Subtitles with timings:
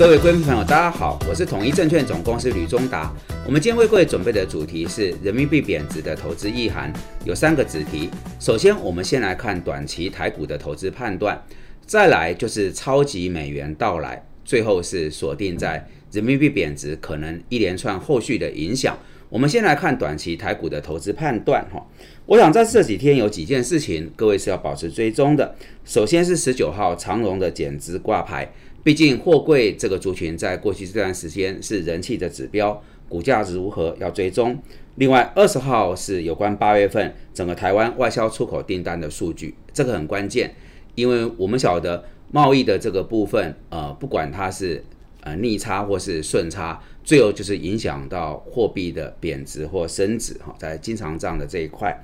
[0.00, 3.14] 各位观众朋友，大家好，我是统一证券总公司吕中达。
[3.44, 6.90] 我们今天为各位准备的主题是人民币贬值的投资意涵，
[7.26, 8.08] 有三个子题。
[8.38, 11.38] 首先，我们先来看短期台股的投资判断，
[11.84, 18.98] 再来就是超级美元到来，最后是锁定在人民币贬值可能一连串后续的影响。
[19.28, 21.86] 我们先来看短期台股的投资判断哈。
[22.24, 25.54] 我想在这几天有几件事情，各位是要保持追踪的。
[25.84, 28.50] 首先是十九号长荣的减资挂牌。
[28.82, 34.58] 毕竟货柜这个族群在过去这段时间是人气的指标，股价值如何要追踪。
[34.96, 40.54] 另外，二十号是有关八月份整个台湾外销出口订单的数据，这个很关键，
[40.94, 44.82] 因为我们晓得贸易的这个部分，呃，不管它是
[45.22, 51.96] 呃逆差或是顺差，最后就是影响到货币的贬值或升值哈，在经常账的这一块。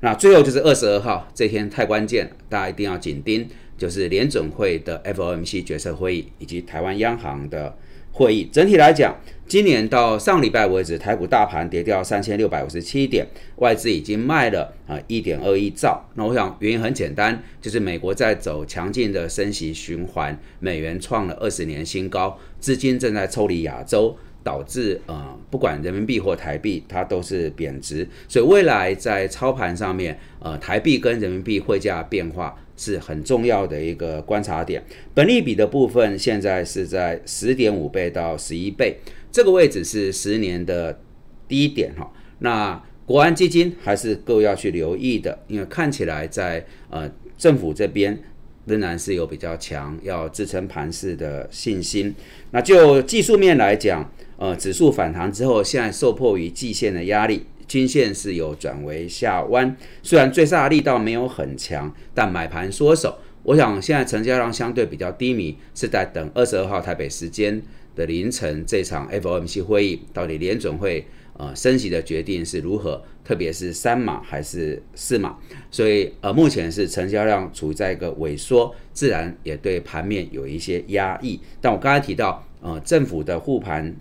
[0.00, 3.48] 那最后就是二十二号这天太关键，大家一定要紧盯。
[3.76, 7.76] 就是联准会的 FOMC 决策会议以及台湾央行的
[8.12, 8.48] 会议。
[8.52, 9.16] 整体来讲，
[9.46, 16.08] 今年到上礼拜为止，台股大盘跌掉三千六百五十七点，外资已经卖了啊一点二亿兆。
[16.14, 24.16] 那我想原因很简单，就是美国在走强劲的升息循环，美元创了二十年新高，资金正在抽离亚洲。
[24.44, 34.84] 导致呃，不管人民币或台币，它都是贬值，所以未来在操盘上面，呃，台币跟人民币汇价变化是很重要的一个观察点。
[35.14, 38.98] 本利比的部分现在是在十点五倍到十一倍，
[39.32, 41.00] 这个位置是十年的
[41.48, 42.12] 低点哈。
[42.40, 48.22] 那国安基金还是够要去留意的，因为看起来在呃政府这边。
[48.66, 52.14] 仍然是有比较强要支撑盘势的信心。
[52.50, 59.76] 那就技术面来讲，呃，指数反弹之后，现在受迫于季线的压力，均线是有转为下弯。
[60.02, 63.18] 虽然追杀力道没有很强，但买盘缩手。
[63.44, 67.60] 我想现在成交量相对比较低迷，是在等二十二号台北时间
[67.94, 71.04] 的凌晨这场 FOMC 会议，到底联准会。
[71.36, 73.02] 呃，升息的决定是如何？
[73.24, 75.36] 特别是三码还是四码？
[75.68, 81.40] 所以呃，目前是成交量处在一个萎缩，自然也对盘面有一些压抑。
[81.60, 83.96] 但我刚才提到，呃，政府的护盘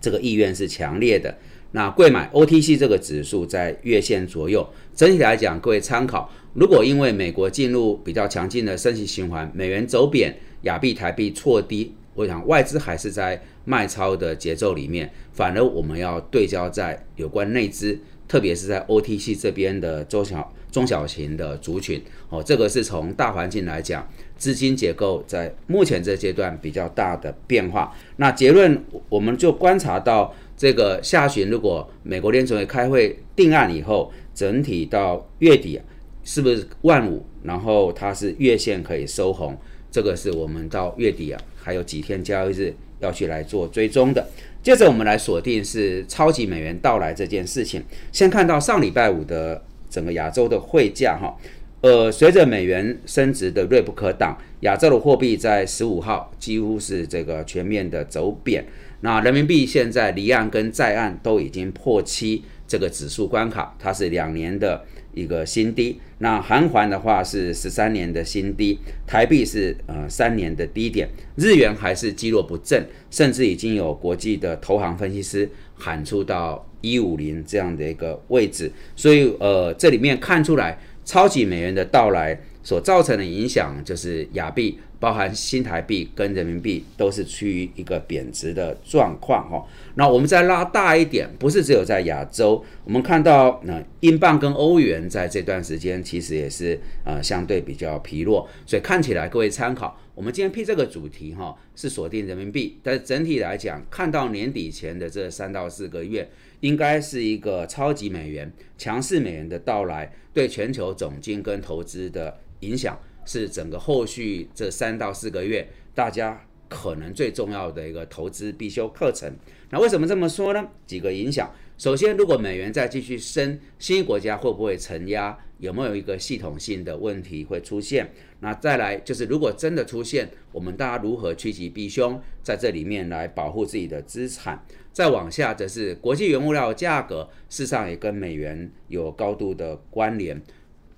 [0.00, 1.38] 这个意愿是强烈的。
[1.70, 6.28] 那贵买 OTC 这个指数在月线左右，整体来讲，各位参考。
[6.54, 11.94] 如果因为美国进入比较强劲的升息循环，美元走贬，亚币台币错低。
[12.14, 17.98] 我想外资还是在卖超的节奏里面，反而我们要对焦在有关内资，
[18.28, 27.94] 特别是在 OTC 这边的中小中小型的族群哦，这个是从大环境来讲，资金结构在目前这阶段比较大的变化。
[28.16, 35.80] 那结论我们就观察到，这个下旬如果美国联储会开会定案以后，整体到月底
[36.22, 39.56] 是不是万五，然后它是月线可以收红。
[39.94, 44.26] 这个是我们到月底啊，还有几天交易日要去来做追踪的。
[44.60, 47.80] 接着我们来锁定是超级美元到来这件事情。
[48.10, 51.38] 先看到上礼拜五的整个亚洲的汇价哈，
[51.82, 58.64] 呃，随着美元升值的锐不可挡，亚洲的货币在十五号几乎是这个全面的走贬。
[59.02, 64.84] 那人民币现在离岸跟在岸都已经破七这个指数关卡，它是两年的。
[65.14, 82.38] 一个新低，那韩环的话是十三年的新低，台币是呃三年的低点，日元还是基弱不振，甚至已经有国际的投行分析师喊出到一五零这样的一个位置，所以呃这里面看出来超级美元的到来。
[82.64, 89.64] 所造成的影响就是亚币，包含新台币跟人民币都是趋于一个贬值的状况哈。
[89.94, 100.00] 那我们再拉大一点，不是只有在亚洲，我们看到那英镑跟欧元在这段时间其实也是呃相对比较疲弱，所以看起来各位参考。
[100.14, 106.30] 我们今天批这个主题哈是锁定人民币，但是整体来讲，看到年底前的这三到四个月，
[106.64, 112.38] 应该是一个超级美元、强势美元的到来，对全球总金跟投资的。
[112.60, 119.30] 影响是整个后续这三到四个月，大家可能最重要的一个投资必修课程。
[119.68, 120.66] 那为什么这么说呢？
[120.86, 121.52] 几个影响。
[121.76, 125.36] 首先，如果美元再继续升，新兴国家会不会承压？
[125.64, 128.12] 有没有一个系统性的问题会出现？
[128.40, 134.62] 那再来就是，如果真的出现，我们大家如何趋吉避凶，在这里面来保护自己的资产？
[134.92, 140.40] 再往下则是国际原物料价格，事实上也跟美元有高度的关联。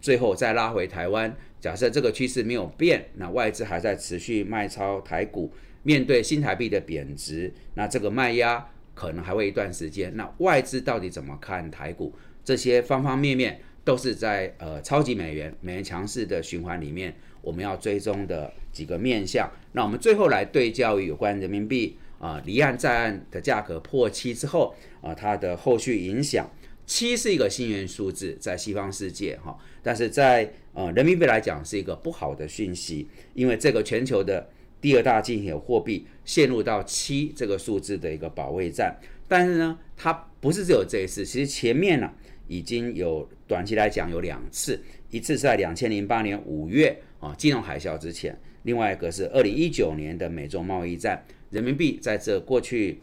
[0.00, 5.52] 最后再拉回台湾，假设这个趋势没有变，那外资还在持续卖超台股，
[5.82, 10.16] 面对新台币的贬值，那这个卖压可能还会一段时间。
[10.16, 12.14] 那外资到底怎么看台股？
[12.44, 19.50] 这些方方面面都是在呃超级美元、美元强势的循环里面，我们要追踪的几个面向。
[19.72, 26.50] 那我们最后来对焦于有关人民币啊离岸在岸的价格破七之后啊它的后续影响。
[26.86, 34.50] 七是一个幸运数字，在西方世界哈，但是在呃人民币来讲是一个不好的讯息，因为这个全球的
[34.82, 38.94] 第二大经济货币陷入到七这个数字的一个保卫战。
[39.26, 42.12] 但是呢，它不是只有这一次，其实前面呢
[42.46, 44.80] 已经有短期来讲有两次，
[45.10, 53.00] 一次是在两千零八年五月啊金融海啸之前，另外一个是二零一九年的美中贸易战，人民币在这过去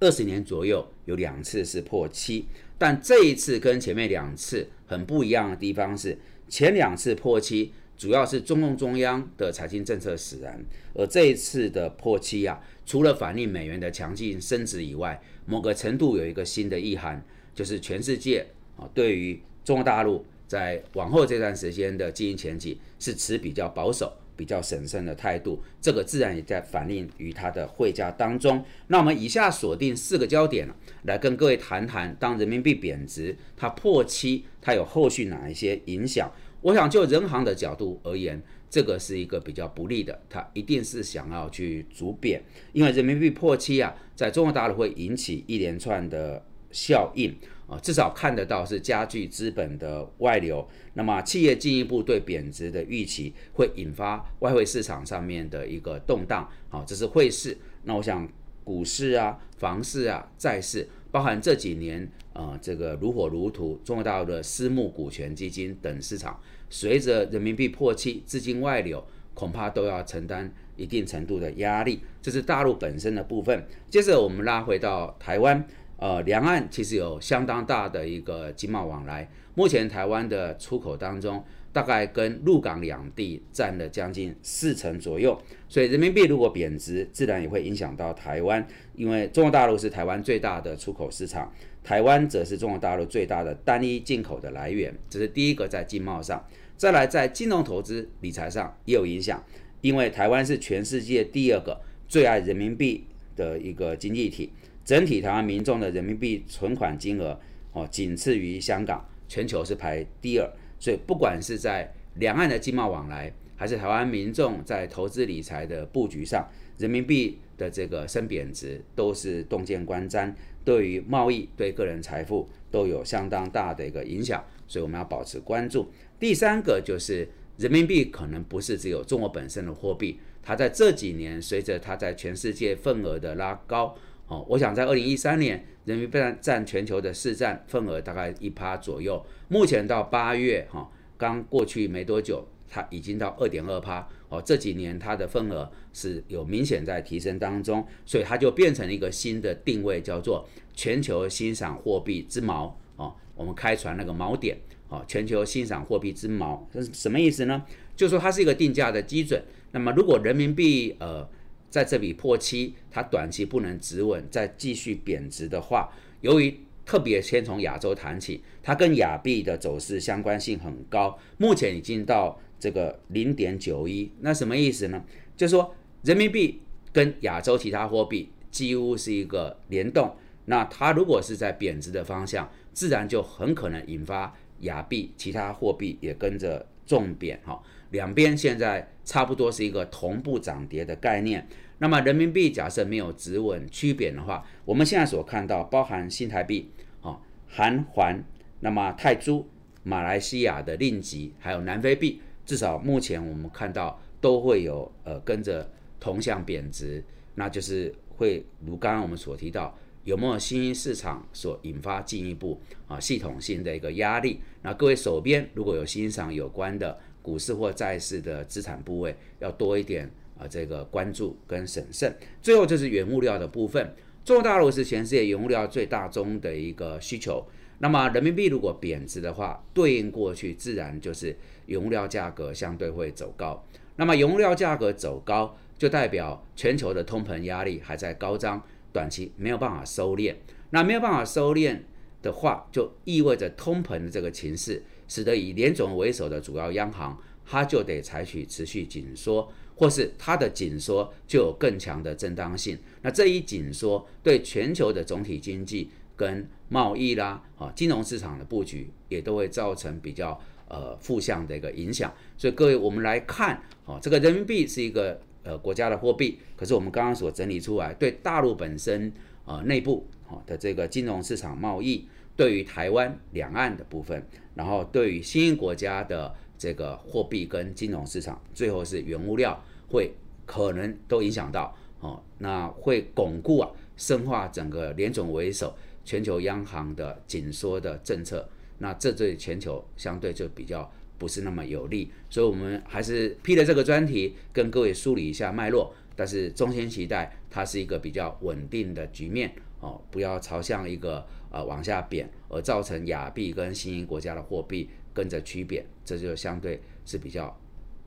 [0.00, 2.46] 二十年左右有两次是破七，
[2.76, 7.72] 但这一次跟前面两次很不一样的地方是，前两次破七。
[7.96, 10.60] 主要是中共中央的财经政策使然，
[10.94, 17.24] 而这一次的破七啊，除了反映美元的强劲升值以外，某个程度有一个新的意涵，
[17.54, 18.46] 就是全世界
[18.76, 28.62] 啊对于中国大陆在往后这段时间的经营前景是持比较保守、比较审慎的态度，这个自然也在反映于它的汇价当中。
[28.88, 30.68] 那我们以下锁定四个焦点
[31.04, 36.30] 来跟各位谈谈，当人民币贬值，它破七，它有后续哪一些影响？
[36.60, 38.40] 我想就人行的角度而言，
[38.70, 42.42] 这个是一个比较不利的，它一定是想要去逐贬，
[42.72, 47.34] 因为人民币破七啊，在中国大陆会引起一连串的效应
[47.66, 57.56] 啊，至少看得到是加剧资本的外流，那么企业进一步对贬值的预期，会引发外汇市场上面的一个动荡，好，这是汇市。
[57.84, 58.28] 那我想
[58.64, 60.88] 股市啊、房市啊、债市。
[61.10, 72.00] 包含这几年，呃，这个如火如荼，中国大陆的私募股权基金等市场，随着人民币破七，资金外流，恐怕都要承担一定程度的压力。
[72.20, 73.64] 这是大陆本身的部分。
[73.88, 75.64] 接着我们拉回到台湾，
[76.04, 79.26] 呃，两岸其实有相当大的一个经贸往来。
[79.54, 81.42] 目前台湾的出口当中，
[81.72, 91.50] 大概跟陆港两地占了将近四成左右，所以人民币如果贬值，自然也会影响到台湾，因为中国大陆是台湾最大的出口市场，
[91.82, 96.46] 台湾则是中国大陆最大的单一进口的来源，这是第一个在经贸上。
[96.76, 99.42] 再来，在金融投资理财上也有影响，
[99.80, 104.52] 因为台湾是全世界第二个最爱人民币的一个经济体，
[104.84, 107.38] 整体台湾民众的人民币存款金额
[107.72, 110.52] 哦，仅次于香港，全球是排第二。
[110.78, 116.46] 所以，不管是在两岸的经贸往来，还是台湾民众在投资理财的布局上，
[116.76, 120.30] 人民币的这个升贬值都是洞见观瞻，
[120.64, 124.44] 对于贸易、对个人财富都有相当大的一个影响。
[124.68, 125.90] 所以，我们要保持关注。
[126.20, 127.26] 第三个就是
[127.56, 133.96] 人民币可能不是只有中国本身的货币，它在这几年随着它在全世界份额的拉高。
[134.26, 139.22] 哦，我想在二零一三年，人民币占全球的市占份额大概一趴左右。
[139.48, 144.08] 目前到八月，哈，刚过去没多久，它已经到二点二趴。
[144.30, 152.72] 哦，这几年它的份额是有明显在提升当中，所以它就变成一个新的定位，叫做全球欣赏货币之锚。
[152.96, 154.56] 哦，我们开船那个锚点。
[154.88, 157.62] 哦，全球欣赏货币之锚，这是什么意思呢？
[157.94, 159.42] 就说它是一个定价的基准。
[159.72, 161.28] 那么如果人民币，呃。
[161.74, 166.56] 在这里破七，它短期不能止稳，再继续贬值的话，由于
[166.86, 175.04] 特别先从亚洲谈起，它跟亚币的走势相关性很高，目前已经到这个零点九一，那什么意思呢？
[175.36, 175.74] 就是说
[176.04, 176.60] 人民币
[176.92, 191.46] 跟亚洲其他货币几乎是一个联动，那它如果是在贬值的方向，自然就很可能引发亚币其他货币也跟着重贬哈，两边现在差不多是一个同步涨跌的概念。
[191.78, 196.70] 那么人民币假设没有止稳趋贬的话，我们现在所看到包含新台币、
[197.02, 198.24] 啊韩环、
[198.60, 199.46] 那么泰铢、
[199.82, 214.40] 马来西亚的令吉，还有南非币，至少目前我们看到都会有呃跟着同向贬值，那就是会如刚刚我们所提到，有没有新兴市场所引发进一步啊系统性的一个压力？
[214.62, 220.10] 那各位手边如果有欣赏有关的股市或债市的资产部位，要多一点。
[220.36, 223.94] 啊，这个关注跟审慎，最后就是原物料的部分。
[224.24, 227.46] 中国大陆是全世界原物料最大宗的一个需求。
[227.78, 233.64] 那么人民币如果贬值的话，对应过去自然就是原物料价格相对会走高。
[233.94, 238.60] 那么原物料价格走高，就代表全球的通膨压力还在高涨，
[238.94, 240.34] 短期没有办法收敛。
[240.70, 241.80] 那没有办法收敛
[242.22, 249.52] 的话，就意味着通膨的这个情势，使得以联总为首的主要央行，它就得采取持续紧缩。
[249.76, 262.14] 或是它的紧缩就有更强的正当性，那这一紧缩对全球的总体经济跟贸易啦，啊金融市场的布局也都会造成比较呃负向的一个影响。
[262.38, 269.12] 所以各位，我们来看哦，这个人民币是一个呃国家的货币，可是我们刚刚所整理出来，对大陆本身
[269.44, 280.12] 呃内部哦的这个金融市场贸易，对于台湾两岸的部分，然后对于新兴国家的这个货币跟金融市场，最后是原物料会
[280.44, 283.70] 可能都影响到哦，那会巩固啊。
[283.96, 285.72] 深化整个联总为首
[286.04, 288.44] 全球央行的紧缩的政策，
[288.78, 290.90] 那这对全球相对就比较
[291.24, 295.94] 不是那么有利，所以我们还是批了这个专题，跟各位梳理一下脉络。
[296.14, 299.50] 但是中心期待它是一个比较稳定的局面
[299.80, 307.58] 哦，不要朝向一个呃往下贬，而造成亚币跟新兴国家的货币跟着趋贬，这就相对是比较。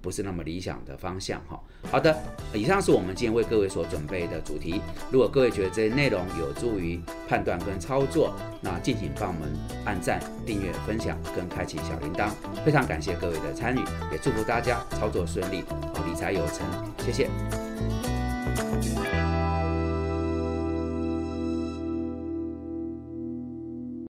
[0.02, 1.60] 不是那么理想的方向哈。
[1.90, 2.16] 好的，
[2.54, 4.82] 以上是我们今天为各位所准备的主题。
[5.12, 9.54] 如果各位觉得这些内容有助于判断跟操作，那敬请帮我们
[9.86, 12.30] 按赞、订阅、分享跟开启小铃铛。
[12.66, 13.80] 非常感谢各位的参与，
[14.12, 15.64] 也祝福大家操作顺利，
[16.06, 16.66] 理财有成。
[17.00, 17.30] 谢谢。